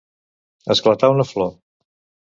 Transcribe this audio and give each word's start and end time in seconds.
Esclatar 0.75 1.13
una 1.17 1.29
flor. 1.35 1.57